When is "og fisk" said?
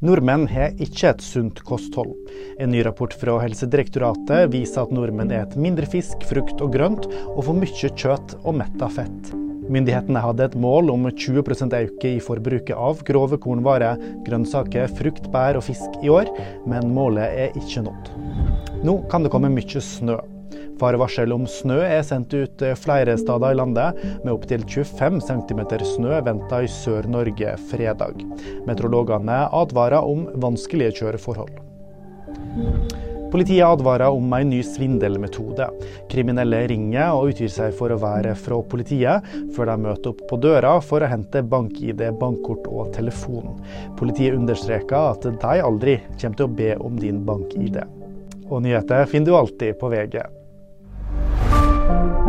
15.60-16.00